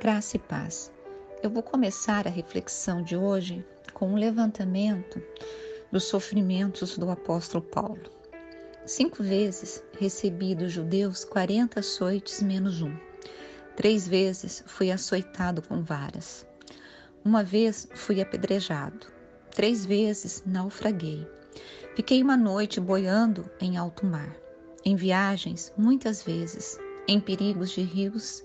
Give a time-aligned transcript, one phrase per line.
[0.00, 0.92] Graça e paz.
[1.42, 5.20] Eu vou começar a reflexão de hoje com um levantamento
[5.90, 8.00] dos sofrimentos do apóstolo Paulo.
[8.86, 12.96] Cinco vezes recebi dos judeus 40 açoites menos um.
[13.74, 16.46] Três vezes fui açoitado com varas.
[17.24, 19.08] Uma vez fui apedrejado.
[19.50, 21.26] Três vezes naufraguei.
[21.96, 24.32] Fiquei uma noite boiando em alto mar.
[24.84, 26.78] Em viagens, muitas vezes,
[27.08, 28.44] em perigos de rios,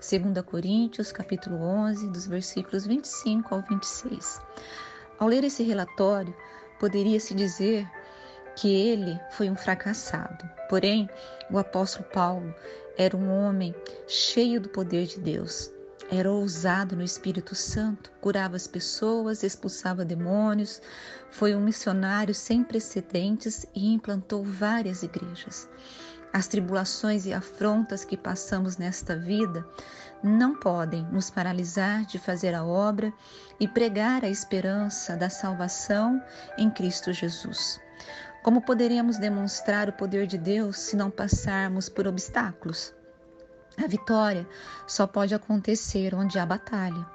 [0.00, 4.40] 2 Coríntios, capítulo 11, dos versículos 25 ao 26.
[5.18, 6.32] Ao ler esse relatório,
[6.78, 7.84] poderia-se dizer
[8.54, 10.48] que ele foi um fracassado.
[10.68, 11.10] Porém,
[11.50, 12.54] o apóstolo Paulo
[12.96, 13.74] era um homem
[14.06, 15.68] cheio do poder de Deus.
[16.10, 20.80] Era ousado no Espírito Santo, curava as pessoas, expulsava demônios,
[21.28, 25.68] foi um missionário sem precedentes e implantou várias igrejas.
[26.32, 29.66] As tribulações e afrontas que passamos nesta vida
[30.22, 33.12] não podem nos paralisar de fazer a obra
[33.58, 36.22] e pregar a esperança da salvação
[36.58, 37.80] em Cristo Jesus.
[38.42, 42.94] Como poderemos demonstrar o poder de Deus se não passarmos por obstáculos?
[43.82, 44.46] A vitória
[44.86, 47.06] só pode acontecer onde há batalha.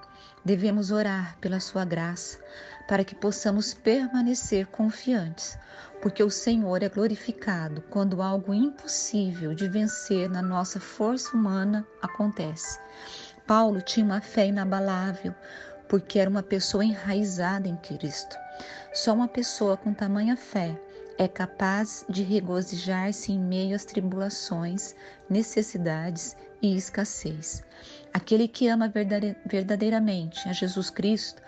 [0.45, 2.39] Devemos orar pela sua graça
[2.87, 5.57] para que possamos permanecer confiantes,
[6.01, 12.79] porque o Senhor é glorificado quando algo impossível de vencer na nossa força humana acontece.
[13.47, 15.33] Paulo tinha uma fé inabalável,
[15.87, 18.37] porque era uma pessoa enraizada em Cristo.
[18.93, 20.79] Só uma pessoa com tamanha fé
[21.17, 24.95] é capaz de regozijar-se em meio às tribulações,
[25.29, 27.63] necessidades e escassez.
[28.13, 28.91] Aquele que ama
[29.45, 31.41] verdadeiramente a Jesus Cristo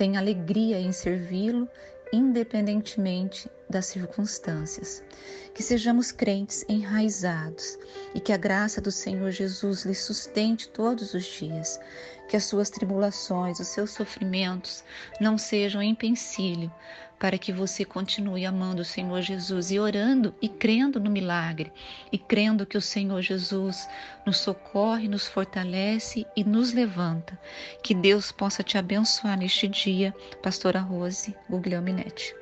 [0.00, 1.68] tem alegria em servi-lo,
[2.10, 5.04] independentemente das circunstâncias.
[5.52, 7.78] Que sejamos crentes enraizados
[8.14, 11.78] e que a graça do Senhor Jesus lhe sustente todos os dias.
[12.30, 14.82] Que as suas tribulações, os seus sofrimentos
[15.20, 16.72] não sejam empecilho
[17.20, 21.70] para que você continue amando o Senhor Jesus e orando e crendo no milagre
[22.10, 23.86] e crendo que o Senhor Jesus
[24.26, 27.38] nos socorre, nos fortalece e nos levanta.
[27.84, 32.39] Que Deus possa te abençoar neste dia, Pastora Rose Guglielminetti.